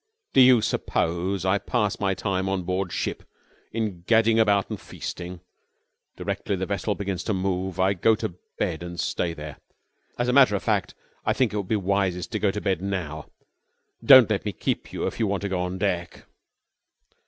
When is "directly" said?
6.15-6.55